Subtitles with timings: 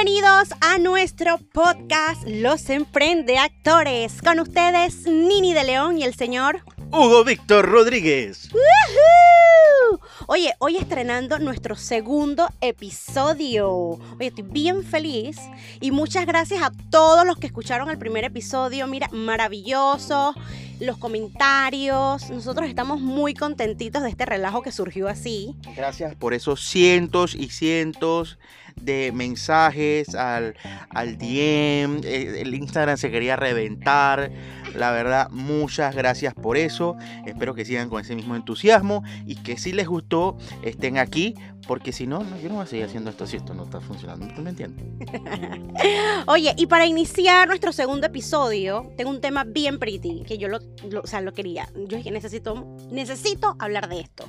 [0.00, 4.22] Bienvenidos a nuestro podcast Los Emprende Actores.
[4.22, 6.62] Con ustedes, Nini de León y el señor
[6.92, 8.48] Hugo Víctor Rodríguez.
[8.52, 9.98] ¡Woohoo!
[10.28, 13.70] Oye, hoy estrenando nuestro segundo episodio.
[13.70, 15.36] Oye, estoy bien feliz
[15.80, 18.86] y muchas gracias a todos los que escucharon el primer episodio.
[18.86, 20.32] Mira, maravilloso.
[20.78, 22.30] Los comentarios.
[22.30, 25.56] Nosotros estamos muy contentitos de este relajo que surgió así.
[25.74, 28.38] Gracias por esos cientos y cientos
[28.80, 30.54] de mensajes al,
[30.90, 32.00] al DM.
[32.04, 34.30] eh, El Instagram se quería reventar.
[34.74, 36.96] La verdad, muchas gracias por eso.
[37.26, 41.34] Espero que sigan con ese mismo entusiasmo y que si les gustó estén aquí.
[41.66, 43.80] Porque si no, no, yo no voy a seguir haciendo esto si esto no está
[43.80, 44.26] funcionando.
[44.34, 44.86] ¿Tú me entiendes?
[46.26, 50.60] Oye, y para iniciar nuestro segundo episodio, tengo un tema bien pretty, que yo lo,
[50.90, 51.68] lo- o sea, lo quería.
[51.86, 54.24] Yo dije, necesito, necesito hablar de esto.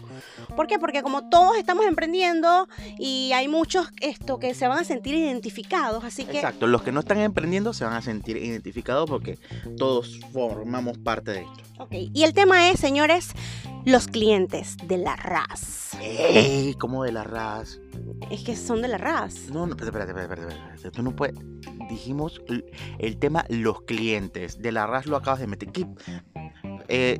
[0.55, 0.79] ¿Por qué?
[0.79, 6.03] Porque como todos estamos emprendiendo y hay muchos esto que se van a sentir identificados,
[6.03, 6.67] así que Exacto.
[6.67, 9.37] Los que no están emprendiendo se van a sentir identificados porque
[9.77, 11.63] todos formamos parte de esto.
[11.79, 13.31] Ok, y el tema es, señores,
[13.85, 15.91] los clientes de la RAS.
[16.01, 16.73] ¡Ey!
[16.75, 17.79] Como de la RAS.
[18.29, 19.49] Es que son de la RAS.
[19.49, 20.91] No, no, espérate, espérate, espérate, espérate.
[20.91, 21.35] Tú no puedes.
[21.89, 22.41] Dijimos
[22.99, 24.61] el tema los clientes.
[24.61, 25.71] De la RAS lo acabas de meter.
[25.71, 25.87] ¿Qué?
[26.87, 27.19] Eh,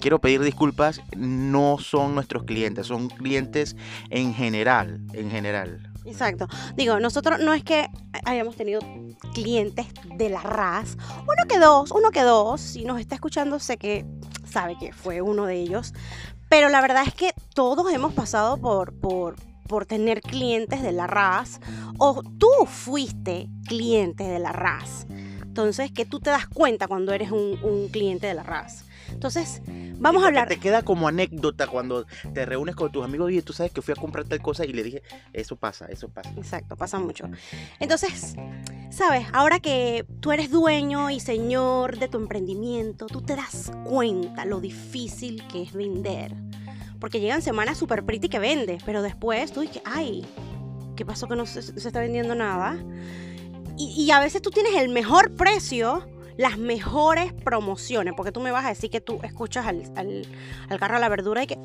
[0.00, 1.00] quiero pedir disculpas.
[1.16, 3.76] No son nuestros clientes, son clientes
[4.10, 5.00] en general.
[5.12, 5.89] En general.
[6.04, 6.48] Exacto.
[6.76, 7.88] Digo, nosotros no es que
[8.24, 8.80] hayamos tenido
[9.34, 10.96] clientes de la RAS.
[11.22, 12.60] Uno que dos, uno que dos.
[12.60, 14.06] Si nos está escuchando, sé que
[14.44, 15.92] sabe que fue uno de ellos.
[16.48, 19.36] Pero la verdad es que todos hemos pasado por, por,
[19.68, 21.60] por tener clientes de la RAS.
[21.98, 25.06] O tú fuiste cliente de la RAS.
[25.50, 28.84] Entonces, que tú te das cuenta cuando eres un, un cliente de la RAS.
[29.10, 29.62] Entonces,
[29.98, 30.46] vamos a hablar.
[30.46, 33.90] Te queda como anécdota cuando te reúnes con tus amigos y tú sabes que fui
[33.90, 36.30] a comprar tal cosa y le dije, eso pasa, eso pasa.
[36.36, 37.24] Exacto, pasa mucho.
[37.80, 38.36] Entonces,
[38.90, 44.44] sabes, ahora que tú eres dueño y señor de tu emprendimiento, tú te das cuenta
[44.44, 46.32] lo difícil que es vender.
[47.00, 50.24] Porque llegan semanas super pretty que vendes, pero después tú dices, ay,
[50.94, 52.78] ¿qué pasó que no se, se está vendiendo nada?
[53.80, 58.50] Y, y a veces tú tienes el mejor precio, las mejores promociones, porque tú me
[58.50, 60.26] vas a decir que tú escuchas al, al,
[60.68, 61.58] al carro de la verdura y que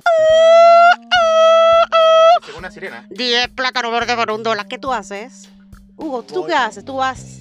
[2.46, 3.06] Según una sirena.
[3.10, 4.66] 10 plátanos verdes por un dólar.
[4.68, 5.50] ¿Qué tú haces?
[5.98, 6.52] Hugo, ¿tú Voy.
[6.52, 6.86] qué haces?
[6.86, 7.40] Tú vas,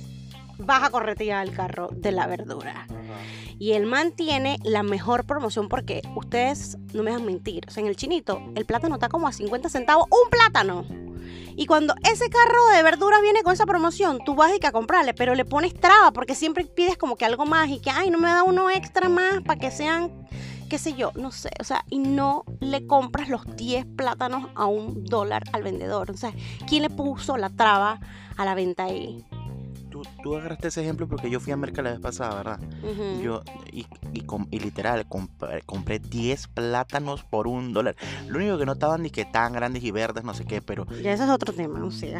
[0.58, 2.86] vas a corretear el carro de la verdura.
[3.58, 7.64] Y el man tiene la mejor promoción porque ustedes no me dejan mentir.
[7.68, 10.84] O sea, en el chinito, el plátano está como a 50 centavos un plátano.
[11.56, 14.72] Y cuando ese carro de verduras viene con esa promoción, tú vas y que a
[14.72, 18.10] comprarle, pero le pones traba porque siempre pides como que algo más y que, ay,
[18.10, 20.10] no me da uno extra más para que sean,
[20.68, 21.50] qué sé yo, no sé.
[21.60, 26.10] O sea, y no le compras los 10 plátanos a un dólar al vendedor.
[26.10, 26.32] O sea,
[26.66, 28.00] ¿quién le puso la traba
[28.36, 29.24] a la venta ahí?
[29.94, 32.58] Tú, tú agarraste ese ejemplo porque yo fui a Merca la vez pasada, ¿verdad?
[33.22, 37.94] Yo, y, y com- y literal, compré, compré 10 plátanos por un dólar.
[38.26, 40.84] Lo único que no estaban ni que tan grandes y verdes, no sé qué, pero.
[41.00, 42.18] Ya eso es otro tema, o sea.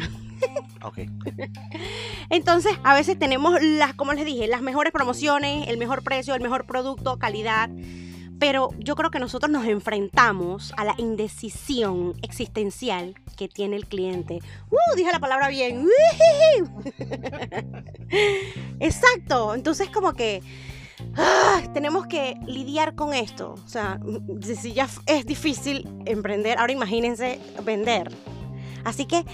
[0.83, 0.99] Ok.
[2.29, 6.41] Entonces, a veces tenemos las, como les dije, las mejores promociones, el mejor precio, el
[6.41, 7.69] mejor producto, calidad.
[8.39, 14.39] Pero yo creo que nosotros nos enfrentamos a la indecisión existencial que tiene el cliente.
[14.69, 14.95] ¡Uh!
[14.95, 15.87] Dije la palabra bien.
[18.79, 19.55] Exacto.
[19.55, 20.41] Entonces, como que
[21.73, 23.55] tenemos que lidiar con esto.
[23.65, 23.99] O sea,
[24.41, 28.09] si ya es difícil emprender, ahora imagínense vender.
[28.83, 29.25] Así que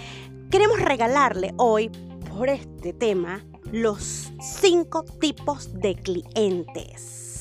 [0.50, 1.90] queremos regalarle hoy,
[2.30, 7.31] por este tema, los cinco tipos de clientes.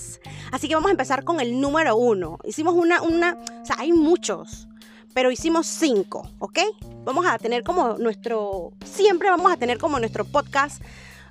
[0.52, 2.38] Así que vamos a empezar con el número uno.
[2.44, 4.68] Hicimos una, una, o sea, hay muchos,
[5.14, 6.60] pero hicimos cinco, ¿ok?
[7.04, 10.82] Vamos a tener como nuestro, siempre vamos a tener como nuestro podcast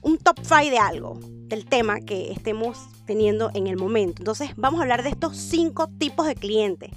[0.03, 4.23] un top five de algo, del tema que estemos teniendo en el momento.
[4.23, 6.91] Entonces, vamos a hablar de estos cinco tipos de clientes.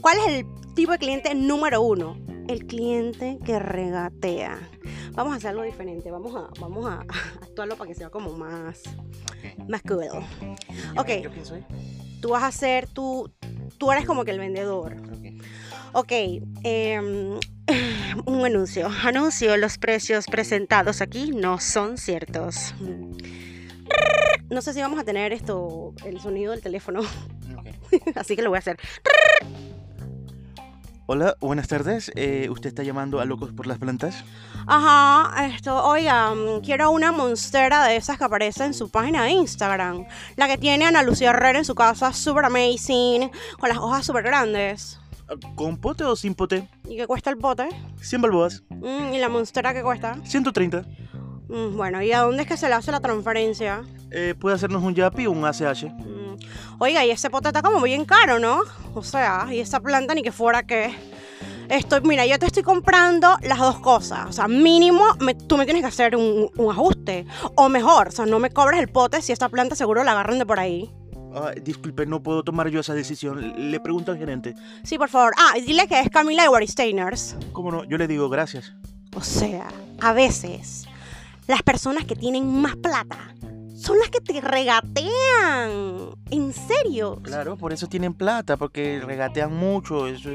[0.00, 2.16] ¿Cuál es el tipo de cliente número uno?
[2.48, 4.58] El cliente que regatea.
[5.12, 6.10] Vamos a hacer algo diferente.
[6.10, 7.00] Vamos a, vamos a
[7.42, 8.82] actuarlo para que sea como más,
[9.68, 10.06] más cool.
[10.96, 11.08] Ok.
[11.22, 11.64] ¿Yo quién soy?
[12.20, 13.30] Tú vas a ser, tú,
[13.76, 14.96] tú eres como que el vendedor.
[15.92, 16.12] Ok,
[16.62, 17.38] em,
[18.26, 18.88] un anuncio.
[19.04, 22.74] Anuncio, los precios presentados aquí no son ciertos.
[24.50, 27.00] No sé si vamos a tener esto, el sonido del teléfono,
[28.14, 28.78] así que lo voy a hacer.
[31.10, 32.12] Hola, buenas tardes.
[32.16, 34.26] Eh, ¿Usted está llamando a Locos por las Plantas?
[34.66, 39.30] Ajá, esto, oiga, mm, quiero una monstera de esas que aparece en su página de
[39.30, 40.04] Instagram.
[40.36, 44.22] La que tiene Ana Lucía Herrera en su casa, super amazing, con las hojas súper
[44.22, 45.00] grandes.
[45.54, 46.68] ¿Con pote o sin pote?
[46.86, 47.70] ¿Y qué cuesta el bote?
[48.02, 48.62] 100 balboas.
[48.68, 50.18] Mm, ¿Y la monstera qué cuesta?
[50.24, 50.84] 130.
[51.48, 53.82] Mm, bueno, ¿y a dónde es que se le hace la transferencia?
[54.10, 55.84] Eh, puede hacernos un YAPI o un ACH.
[56.78, 58.60] Oiga, y ese pote está como bien caro, ¿no?
[58.94, 60.94] O sea, y esa planta ni que fuera que...
[61.68, 64.26] Estoy, mira, yo te estoy comprando las dos cosas.
[64.26, 67.26] O sea, mínimo me- tú me tienes que hacer un, un ajuste.
[67.56, 70.38] O mejor, o sea, no me cobres el pote si esta planta seguro la agarran
[70.38, 70.90] de por ahí.
[71.34, 73.70] Ay, disculpe, no puedo tomar yo esa decisión.
[73.70, 74.54] Le pregunto al gerente.
[74.82, 75.34] Sí, por favor.
[75.36, 77.36] Ah, y dile que es Camila de Waristainers.
[77.52, 77.84] ¿Cómo no?
[77.84, 78.72] Yo le digo gracias.
[79.14, 79.68] O sea,
[80.00, 80.86] a veces
[81.48, 83.34] las personas que tienen más plata
[83.78, 86.10] son las que te regatean.
[86.30, 87.20] En serio.
[87.22, 90.06] Claro, por eso tienen plata, porque regatean mucho.
[90.08, 90.30] Eso,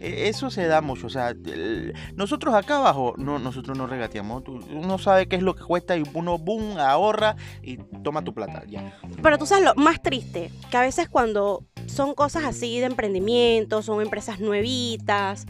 [0.00, 1.06] eso se da mucho.
[1.06, 4.42] O sea, el- nosotros acá abajo, no, nosotros no regateamos.
[4.48, 8.64] Uno sabe qué es lo que cuesta y uno, boom, ahorra y toma tu plata.
[8.68, 8.98] Ya.
[9.22, 13.80] Pero tú sabes lo más triste, que a veces cuando son cosas así de emprendimiento,
[13.82, 15.46] son empresas nuevitas,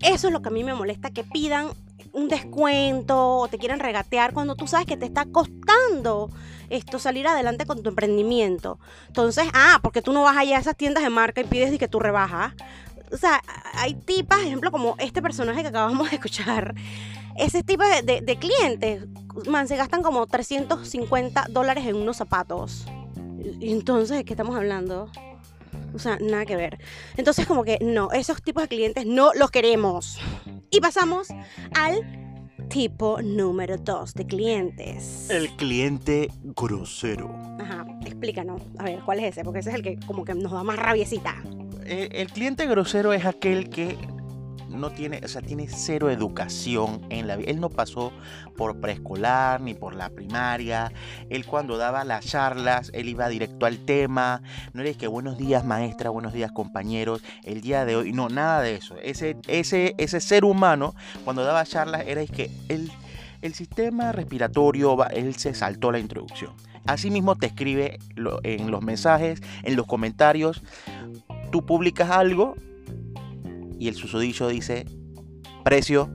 [0.00, 1.68] eso es lo que a mí me molesta, que pidan
[2.16, 6.30] un descuento o te quieren regatear cuando tú sabes que te está costando
[6.70, 8.78] esto salir adelante con tu emprendimiento.
[9.08, 11.78] Entonces, ah, porque tú no vas allá a esas tiendas de marca y pides y
[11.78, 12.54] que tú rebajas.
[13.12, 13.42] O sea,
[13.74, 16.74] hay tipas, ejemplo, como este personaje que acabamos de escuchar.
[17.36, 19.04] Ese tipo de, de- de clientes,
[19.46, 22.86] man, se gastan como 350 dólares en unos zapatos.
[23.60, 25.10] Entonces, ¿de qué estamos hablando?
[25.94, 26.78] O sea, nada que ver.
[27.18, 30.18] Entonces, como que no, esos tipos de clientes no los queremos.
[30.70, 31.28] Y pasamos
[31.74, 32.00] al
[32.68, 35.30] tipo número 2 de clientes.
[35.30, 37.34] El cliente grosero.
[37.60, 38.62] Ajá, explícanos.
[38.78, 39.44] A ver, ¿cuál es ese?
[39.44, 41.34] Porque ese es el que como que nos da más rabiecita.
[41.84, 43.96] Eh, el cliente grosero es aquel que
[44.76, 47.50] no tiene, o sea, tiene cero educación en la vida.
[47.50, 48.12] Él no pasó
[48.56, 50.92] por preescolar ni por la primaria.
[51.30, 54.42] Él cuando daba las charlas, él iba directo al tema.
[54.72, 58.12] No eres que buenos días maestra, buenos días compañeros, el día de hoy.
[58.12, 58.96] No, nada de eso.
[59.02, 60.94] Ese, ese, ese ser humano
[61.24, 62.90] cuando daba charlas era es que el,
[63.42, 66.52] el sistema respiratorio, él se saltó la introducción.
[66.86, 67.98] Asimismo te escribe
[68.44, 70.62] en los mensajes, en los comentarios,
[71.50, 72.54] tú publicas algo
[73.78, 74.86] y el susodicho dice
[75.64, 76.10] precio.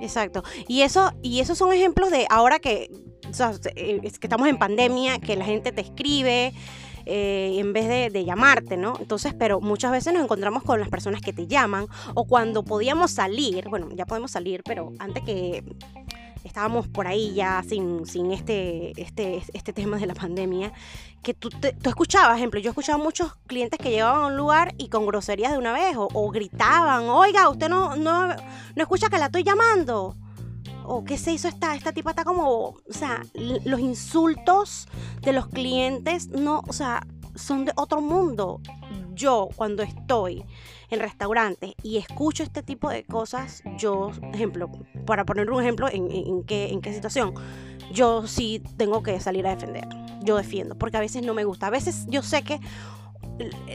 [0.00, 0.42] Exacto.
[0.68, 2.90] Y eso, y esos son ejemplos de ahora que,
[3.74, 6.52] eh, que estamos en pandemia, que la gente te escribe
[7.06, 8.94] eh, en vez de llamarte, ¿no?
[9.00, 13.10] Entonces, pero muchas veces nos encontramos con las personas que te llaman o cuando podíamos
[13.10, 15.64] salir, bueno, ya podemos salir, pero antes que
[16.58, 20.72] estábamos por ahí ya sin, sin este, este, este tema de la pandemia,
[21.22, 24.74] que tú, te- tú escuchabas, ejemplo, yo escuchaba muchos clientes que llegaban a un lugar
[24.76, 29.08] y con groserías de una vez o, o gritaban, oiga, usted no, no, no escucha
[29.08, 30.16] que la estoy llamando.
[30.84, 34.88] O qué se hizo esta, esta tipa está como, o sea, los insultos
[35.20, 37.06] de los clientes no, o sea,
[37.36, 38.60] son de otro mundo.
[39.14, 40.44] Yo cuando estoy
[40.90, 44.70] en restaurantes y escucho este tipo de cosas, yo, ejemplo,
[45.06, 47.34] para poner un ejemplo en, en- qué, en qué situación,
[47.92, 49.86] yo sí tengo que salir a defender.
[50.22, 51.68] Yo defiendo, porque a veces no me gusta.
[51.68, 52.58] A veces yo sé que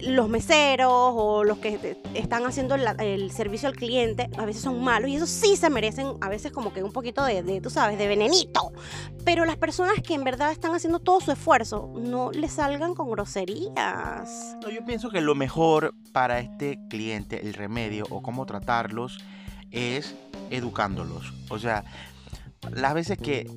[0.04, 5.10] los meseros o los que están haciendo el servicio al cliente a veces son malos
[5.10, 7.98] y eso sí se merecen a veces como que un poquito de, de, tú sabes,
[7.98, 8.74] de venenito.
[9.24, 13.10] Pero las personas que en verdad están haciendo todo su esfuerzo no le salgan con
[13.12, 14.57] groserías.
[14.62, 19.20] No, yo pienso que lo mejor para este cliente, el remedio o cómo tratarlos,
[19.72, 20.15] es
[20.50, 21.34] educándolos.
[21.50, 21.84] O sea,
[22.72, 23.50] las veces que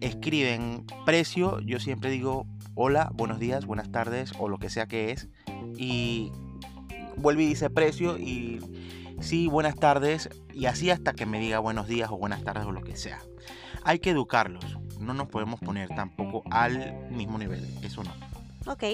[0.00, 5.10] escriben precio, yo siempre digo hola, buenos días, buenas tardes o lo que sea que
[5.10, 5.28] es.
[5.76, 6.32] Y
[7.16, 8.60] vuelve y dice precio y
[9.20, 10.28] sí, buenas tardes.
[10.52, 13.20] Y así hasta que me diga buenos días o buenas tardes o lo que sea.
[13.84, 14.64] Hay que educarlos.
[15.00, 17.66] No nos podemos poner tampoco al mismo nivel.
[17.82, 18.12] Eso no.
[18.66, 18.84] Ok,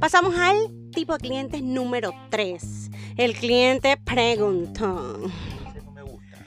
[0.00, 0.56] pasamos al
[0.92, 2.90] tipo de clientes número 3.
[3.16, 5.32] El cliente preguntón.
[5.68, 6.44] Ese no me gusta.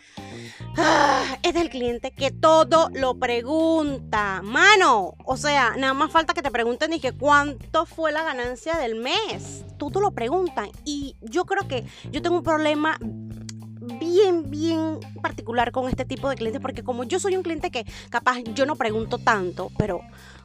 [1.46, 4.42] Es el cliente que todo lo pregunta.
[4.44, 8.78] Mano, o sea, nada más falta que te pregunten y que cuánto fue la ganancia
[8.78, 9.64] del mes.
[9.78, 10.72] Todo lo preguntan.
[10.86, 12.98] Y yo creo que yo tengo un problema
[14.15, 17.86] bien, bien particular con este tipo de clientes porque como yo soy un cliente que
[18.10, 20.01] capaz yo no pregunto tanto, pero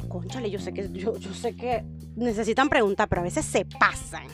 [0.09, 1.85] conchale, yo sé que yo, yo sé que
[2.17, 4.25] necesitan preguntar, pero a veces se pasan.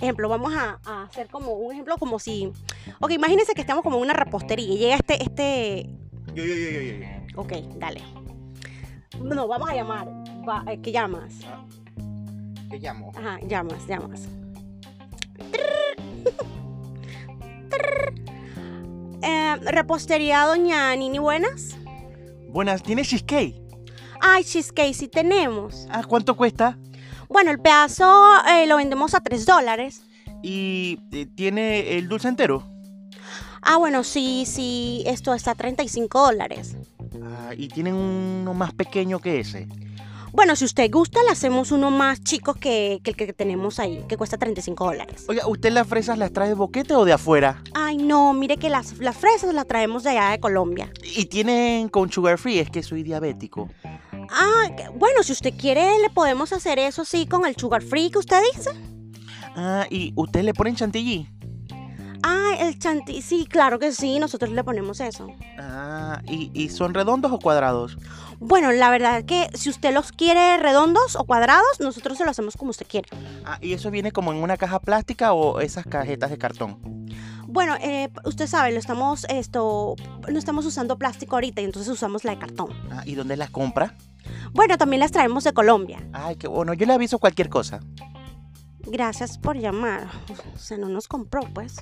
[0.00, 2.50] Ejemplo, vamos a, a hacer como un ejemplo como si,
[3.00, 5.90] ok, imagínense que estamos como en una repostería y llega este, este,
[6.34, 7.40] Yo, yo, yo, yo, yo, yo.
[7.40, 8.02] ok, dale.
[9.20, 10.08] No, vamos a llamar.
[10.48, 11.34] Va, eh, ¿Qué llamas?
[12.70, 13.12] ¿Qué llamo?
[13.14, 14.28] Ajá, llamas, llamas.
[19.22, 21.76] Eh, repostería Doña Nini Buenas.
[22.48, 23.54] Buenas, ¿tienes cheesecake?
[24.20, 25.86] Ay, cheesecake sí tenemos.
[25.90, 26.78] Ah, ¿cuánto cuesta?
[27.28, 28.04] Bueno, el pedazo
[28.48, 30.02] eh, lo vendemos a 3 dólares.
[30.42, 32.66] ¿Y eh, tiene el dulce entero?
[33.62, 36.76] Ah, bueno, sí, sí, esto está a 35 dólares.
[37.22, 39.68] Ah, ¿Y tienen uno más pequeño que ese?
[40.32, 44.02] Bueno, si usted gusta, le hacemos uno más chico que, que el que tenemos ahí,
[44.08, 45.26] que cuesta 35 dólares.
[45.28, 47.62] Oiga, ¿usted las fresas las trae de boquete o de afuera?
[47.74, 50.90] Ay, no, mire que las, las fresas las traemos de allá de Colombia.
[51.02, 52.58] ¿Y tienen con sugar free?
[52.58, 53.68] Es que soy diabético.
[54.30, 58.18] Ah, bueno, si usted quiere, le podemos hacer eso sí con el sugar free que
[58.18, 58.70] usted dice.
[59.54, 61.28] Ah, ¿y usted le ponen chantilly?
[62.22, 65.26] Ah, el chantilly, sí, claro que sí, nosotros le ponemos eso.
[65.58, 67.98] Ah, ¿y, y son redondos o cuadrados?
[68.44, 72.30] Bueno, la verdad es que si usted los quiere redondos o cuadrados, nosotros se lo
[72.30, 73.08] hacemos como usted quiere.
[73.44, 77.06] Ah, ¿y eso viene como en una caja plástica o esas cajetas de cartón?
[77.46, 79.94] Bueno, eh, usted sabe, lo estamos, esto,
[80.28, 82.70] no estamos usando plástico ahorita y entonces usamos la de cartón.
[82.90, 83.94] Ah, ¿y dónde las compra?
[84.52, 86.04] Bueno, también las traemos de Colombia.
[86.12, 87.80] Ay, qué bueno, yo le aviso cualquier cosa.
[88.80, 90.08] Gracias por llamar.
[90.54, 91.76] O sea, no nos compró, pues.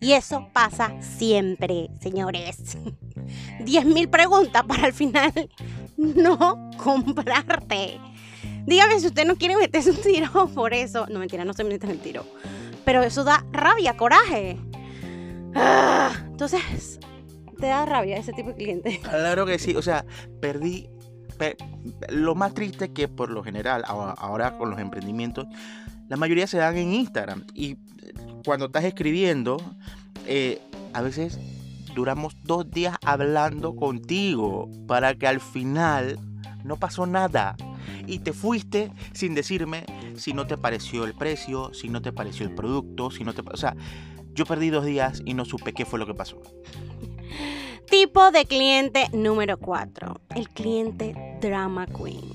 [0.00, 2.76] Y eso pasa siempre, señores.
[3.60, 5.32] 10.000 preguntas para al final
[5.96, 7.98] no comprarte.
[8.66, 11.06] Dígame si usted no quiere meterse un tiro por eso.
[11.08, 12.24] No, mentira, no se mete el tiro.
[12.84, 14.58] Pero eso da rabia, coraje.
[15.54, 16.98] Ah, entonces,
[17.58, 19.00] te da rabia ese tipo de cliente.
[19.02, 20.04] Claro que sí, o sea,
[20.40, 20.88] perdí.
[21.38, 21.56] pe-
[22.10, 25.46] lo más triste es que por lo general, ahora, ahora con los emprendimientos,
[26.08, 27.44] la mayoría se dan en Instagram.
[27.54, 27.78] Y eh,
[28.44, 29.56] cuando estás escribiendo,
[30.26, 30.60] eh,
[30.92, 31.38] a veces
[31.94, 36.18] duramos dos días hablando contigo para que al final
[36.62, 37.56] no pasó nada.
[38.06, 39.84] Y te fuiste sin decirme
[40.16, 43.42] si no te pareció el precio, si no te pareció el producto, si no te...
[43.50, 43.76] O sea,
[44.34, 46.40] yo perdí dos días y no supe qué fue lo que pasó.
[47.90, 50.20] Tipo de cliente número 4.
[50.34, 52.32] El cliente drama queen.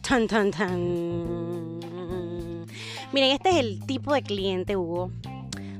[0.00, 1.80] Tan, tan, tan.
[3.12, 5.10] Miren, este es el tipo de cliente, Hugo.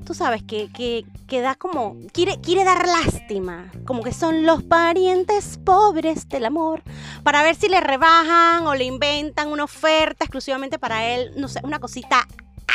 [0.05, 1.97] Tú sabes que, que, que da como.
[2.13, 3.71] Quiere, quiere dar lástima.
[3.85, 6.83] Como que son los parientes pobres del amor.
[7.23, 11.33] Para ver si le rebajan o le inventan una oferta exclusivamente para él.
[11.37, 12.27] No sé, una cosita,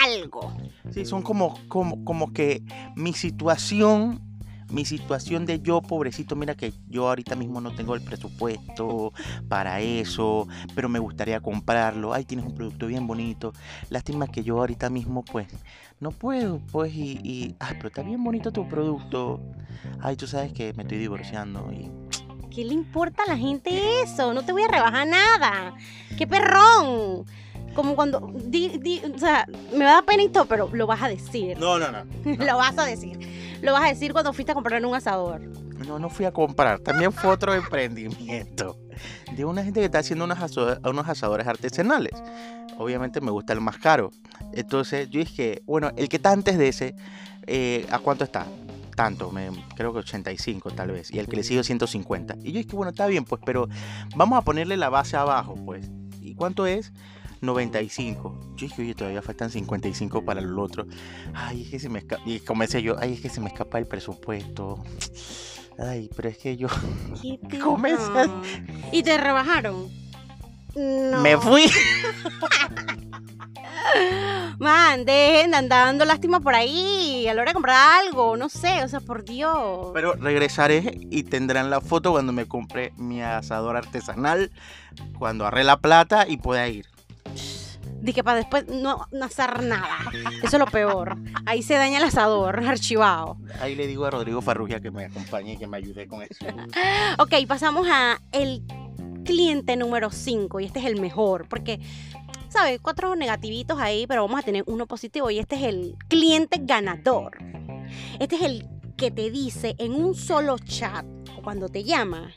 [0.06, 0.54] algo.
[0.92, 2.64] Sí, son como, como, como que
[2.96, 4.22] mi situación,
[4.70, 9.14] mi situación de yo, pobrecito, mira que yo ahorita mismo no tengo el presupuesto
[9.48, 12.14] para eso, pero me gustaría comprarlo.
[12.14, 13.54] Ay, tienes un producto bien bonito.
[13.90, 15.48] Lástima que yo ahorita mismo, pues,
[16.00, 19.42] no puedo, pues, y, y ay, pero está bien bonito tu producto.
[20.02, 21.90] Ay, tú sabes que me estoy divorciando y
[22.50, 24.34] ¿Qué le importa a la gente eso?
[24.34, 25.76] No te voy a rebajar nada.
[26.18, 27.26] ¡Qué perrón!
[27.76, 28.34] Como cuando.
[28.46, 29.46] di- di- o sea,
[29.76, 31.60] me da pena y todo, pero lo vas a decir.
[31.60, 32.04] No, no, no.
[32.46, 33.20] lo vas a decir.
[33.62, 35.42] Lo vas a decir cuando fuiste a comprar un asador.
[35.88, 36.80] No, no fui a comprar.
[36.80, 38.78] También fue otro emprendimiento
[39.36, 42.14] de una gente que está haciendo unos, asadores artesanales.
[42.78, 44.12] Obviamente me gusta el más caro.
[44.54, 46.96] Entonces yo dije, bueno, el que está antes de ese,
[47.48, 48.46] eh, ¿a cuánto está?
[48.96, 49.32] Tanto,
[49.76, 51.12] creo que 85 tal vez.
[51.14, 52.38] Y el que le sigue 150.
[52.42, 53.68] Y yo dije, bueno, está bien, pues, pero
[54.16, 55.90] vamos a ponerle la base abajo, pues.
[56.20, 56.92] ¿Y cuánto es?
[57.42, 58.54] 95.
[58.56, 60.86] Yo dije, oye, todavía faltan 55 para el otro.
[61.34, 62.22] Ay, es que se me escapa.
[62.26, 64.84] Y comencé yo, ay, es que se me escapa el presupuesto.
[65.80, 66.68] Ay, pero es que yo
[67.22, 68.28] ¿Qué te Comenzas.
[68.28, 68.42] no.
[68.92, 69.90] ¿Y te rebajaron?
[70.76, 71.22] No.
[71.22, 71.66] me fui.
[74.60, 78.36] Man, dejen de andar dando lástima por ahí a la hora de comprar algo.
[78.38, 79.92] No sé, o sea, por Dios.
[79.94, 84.52] Pero regresaré y tendrán la foto cuando me compre mi asador artesanal,
[85.20, 86.86] cuando ahorré la plata y pueda ir.
[88.02, 89.98] Dije para después no, no hacer nada.
[90.44, 91.18] Eso es lo peor.
[91.46, 93.38] Ahí se daña el asador, archivado.
[93.60, 96.46] Ahí le digo a Rodrigo Farrugia que me acompañe y que me ayude con eso.
[97.20, 98.64] Ok, pasamos a el
[99.26, 101.80] cliente número 5 y este es el mejor porque,
[102.50, 102.80] ¿sabes?
[102.82, 107.38] Cuatro negativitos ahí, pero vamos a tener uno positivo y este es el cliente ganador.
[108.20, 111.06] Este es el que te dice en un solo chat
[111.38, 112.32] o cuando te llama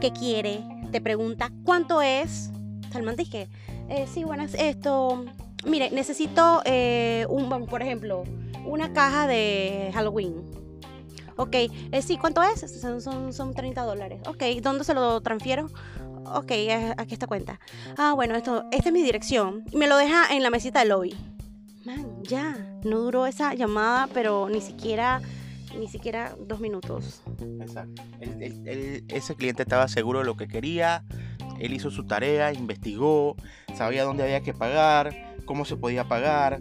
[0.00, 0.62] que quiere,
[0.92, 2.50] te pregunta cuánto es.
[2.92, 3.48] Salman dice,
[3.88, 5.24] eh, sí, buenas, esto,
[5.66, 8.24] mire, necesito eh, un, por ejemplo,
[8.64, 10.34] una caja de Halloween.
[11.36, 12.60] Ok, eh, sí, ¿cuánto es?
[12.80, 14.20] Son, son, son 30 dólares.
[14.26, 15.68] Ok, ¿dónde se lo transfiero?
[16.34, 17.60] Ok, eh, aquí está cuenta.
[17.96, 19.64] Ah, bueno, esto, esta es mi dirección.
[19.72, 21.14] Me lo deja en la mesita del lobby.
[21.84, 25.20] Man, ya, no duró esa llamada, pero ni siquiera,
[25.78, 27.22] ni siquiera dos minutos.
[27.60, 28.02] Exacto.
[28.20, 31.04] Ese cliente estaba seguro de lo que quería,
[31.58, 33.36] él hizo su tarea, investigó,
[33.74, 36.60] sabía dónde había que pagar, cómo se podía pagar,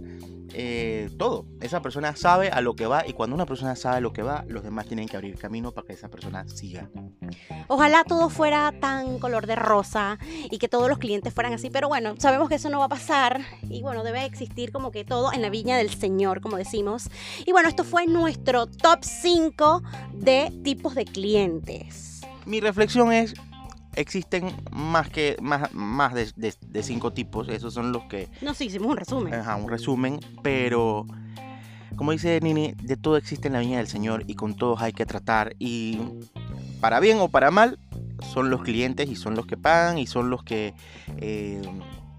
[0.58, 1.46] eh, todo.
[1.60, 4.24] Esa persona sabe a lo que va y cuando una persona sabe a lo que
[4.24, 6.90] va, los demás tienen que abrir camino para que esa persona siga.
[7.68, 10.18] Ojalá todo fuera tan color de rosa
[10.50, 12.90] y que todos los clientes fueran así, pero bueno, sabemos que eso no va a
[12.90, 17.10] pasar y bueno, debe existir como que todo en la viña del Señor, como decimos.
[17.46, 19.84] Y bueno, esto fue nuestro top 5
[20.14, 22.22] de tipos de clientes.
[22.46, 23.34] Mi reflexión es,
[23.96, 28.54] existen más que más, más de, de- de cinco tipos, esos son los que, No,
[28.54, 29.34] sí, hicimos un resumen.
[29.34, 31.06] ajá, un resumen, pero
[31.96, 34.92] como dice Nini, de todo existe en la viña del Señor y con todos hay
[34.94, 36.00] que tratar y
[36.82, 37.80] para bien o para mal
[38.34, 40.74] son los clientes y son los que pagan y son los que
[41.18, 41.62] eh,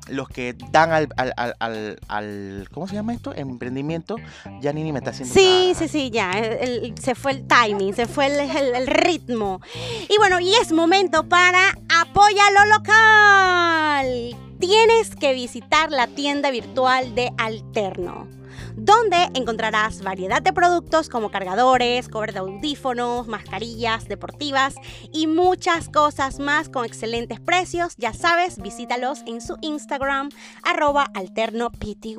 [0.09, 3.33] los que dan al, al, al, al- ¿cómo se llama esto?
[3.35, 4.17] Emprendimiento.
[4.61, 6.31] Ya Nini me está haciendo Sí, sí, sí, ya.
[6.33, 9.61] el- el- se fue el timing, se fue el, el- el ritmo.
[10.09, 11.61] Y bueno, y es momento para
[12.01, 14.37] Apoya lo local.
[14.59, 18.27] Tienes que visitar la tienda virtual de Alterno,
[18.77, 24.75] donde encontrarás variedad de productos como cargadores, cover de audífonos, mascarillas deportivas
[25.13, 27.95] y muchas cosas más con excelentes precios.
[27.97, 30.29] Ya sabes, visítalos en su Instagram,
[30.63, 32.17] arroba alternopty.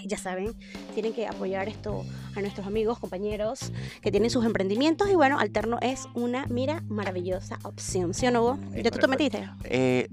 [0.06, 0.54] Ya saben,
[0.94, 2.04] tienen que apoyar esto
[2.34, 7.58] a nuestros amigos, compañeros que tienen sus emprendimientos y bueno, Alterno es una, mira, maravillosa
[7.62, 8.42] opción, ¿sí o no?
[8.42, 8.58] Hugo?
[8.74, 9.48] Eh, ¿Ya tú te metiste?
[9.64, 10.08] Eh,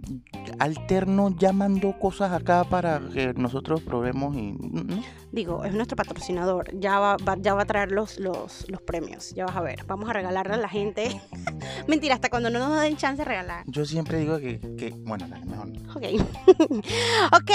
[0.59, 4.53] Alterno ya mandó cosas acá para que nosotros probemos y...
[4.53, 5.03] ¿no?
[5.37, 9.35] Digo, es nuestro patrocinador, ya va, va- ya va a traer los, los, los premios,
[9.35, 11.21] ya vas a ver, vamos a regalarle a la gente.
[11.87, 13.63] Mentira, hasta cuando no nos den chance de regalar.
[13.67, 15.67] Yo siempre digo que, que bueno, dale, mejor.
[15.95, 16.03] Ok.
[17.33, 17.51] ok.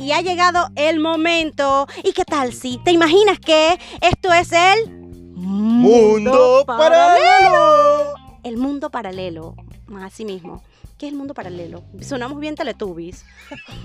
[0.00, 1.86] Y ha llegado el momento.
[2.02, 4.90] ¿Y qué tal si te imaginas que esto es el
[5.36, 8.14] Mundo paralelo.
[8.42, 9.54] El mundo paralelo.
[10.02, 10.60] Así mismo.
[10.98, 11.84] ¿Qué es el mundo paralelo?
[12.00, 13.24] Sonamos bien Teletubbies.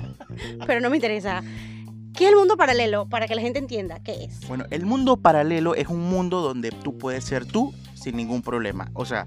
[0.65, 1.43] Pero no me interesa.
[2.19, 3.07] ¿Qué es el mundo paralelo?
[3.07, 4.45] Para que la gente entienda qué es.
[4.47, 8.91] Bueno, el mundo paralelo es un mundo donde tú puedes ser tú sin ningún problema.
[8.93, 9.25] O sea,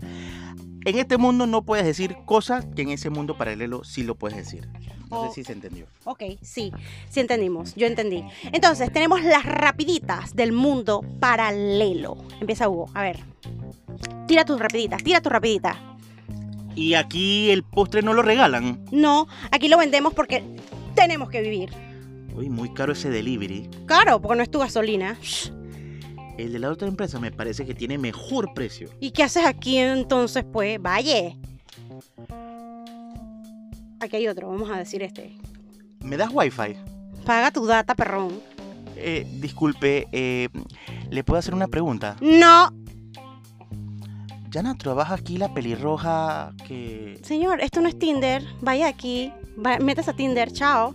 [0.84, 4.37] en este mundo no puedes decir cosas que en ese mundo paralelo sí lo puedes
[4.37, 4.68] decir.
[5.11, 5.28] No Oh.
[5.28, 5.87] sé si se entendió.
[6.04, 6.70] Ok, sí,
[7.08, 8.25] sí entendimos, yo entendí.
[8.52, 12.18] Entonces, tenemos las rapiditas del mundo paralelo.
[12.40, 13.20] Empieza Hugo, a ver.
[14.26, 15.76] Tira tus rapiditas, tira tus rapiditas.
[16.75, 18.84] Y aquí el postre no lo regalan.
[18.90, 20.43] No, aquí lo vendemos porque
[20.95, 21.71] tenemos que vivir.
[22.34, 23.68] Uy, muy caro ese delivery.
[23.86, 25.18] Claro, porque no es tu gasolina.
[26.38, 28.88] El de la otra empresa me parece que tiene mejor precio.
[29.00, 30.80] ¿Y qué haces aquí entonces, pues?
[30.80, 31.36] Vaya.
[34.00, 35.36] Aquí hay otro, vamos a decir este.
[36.00, 36.76] ¿Me das wifi?
[37.25, 38.40] Paga tu data, perrón.
[38.97, 40.49] Eh, disculpe, eh,
[41.10, 42.16] ¿le puedo hacer una pregunta?
[42.21, 42.71] No,
[44.52, 47.18] Yana, ¿trabaja aquí la pelirroja que...
[47.23, 48.45] señor, esto no es Tinder.
[48.60, 50.95] Vaya aquí, va, métase a Tinder, chao.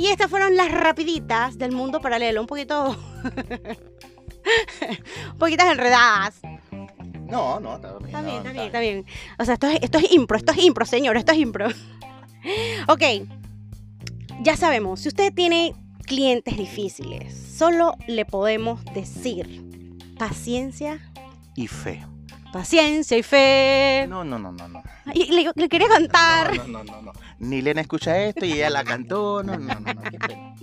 [0.00, 2.96] Y estas fueron las rapiditas del mundo paralelo, un poquito...
[5.32, 6.40] un poquitas enredadas.
[7.28, 8.06] No, no, está bien.
[8.06, 9.04] Está no, bien, está bien, está bien.
[9.38, 11.68] O sea, esto es, esto es impro, esto es impro, señor, esto es impro.
[12.88, 13.02] ok,
[14.40, 15.74] ya sabemos, si usted tiene
[16.06, 19.62] clientes difíciles, solo le podemos decir
[20.18, 20.98] paciencia,
[21.56, 22.02] Y fe.
[22.52, 24.06] Paciencia y fe.
[24.08, 24.82] No, no, no, no, no.
[25.14, 26.56] Y le, le quería cantar.
[26.56, 27.12] No, no, no, no.
[27.38, 29.42] Ni Lena escucha esto y ella la cantó.
[29.42, 30.02] No, no, no, no.
[30.02, 30.54] qué pena.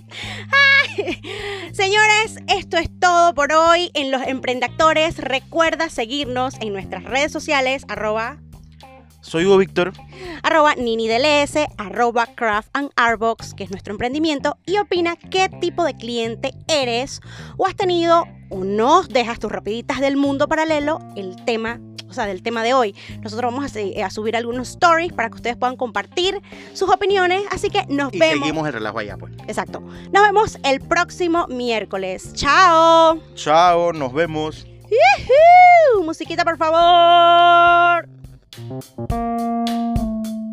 [1.72, 5.18] Señores, esto es todo por hoy en Los Emprendactores.
[5.18, 8.38] Recuerda seguirnos en nuestras redes sociales, arroba
[9.20, 9.92] Soy Hugo Víctor.
[10.42, 15.94] arroba niniDLS, arroba craft and artbox, que es nuestro emprendimiento, y opina qué tipo de
[15.94, 17.20] cliente eres
[17.56, 22.24] o has tenido o no dejas tus rapiditas del mundo paralelo, el tema, o sea,
[22.26, 22.94] del tema de hoy.
[23.20, 26.40] Nosotros vamos a, a subir algunos stories para que ustedes puedan compartir
[26.72, 28.38] sus opiniones, así que nos Y vemos.
[28.46, 29.34] seguimos el relajo allá, pues.
[29.48, 29.80] Exacto.
[30.12, 32.32] Nos vemos el próximo miércoles.
[32.34, 33.20] ¡Chao!
[33.34, 34.64] Chao, nos vemos.
[34.84, 36.04] ¡Yujú!
[36.04, 38.08] Musiquita, por favor.
[38.50, 40.47] Thank you.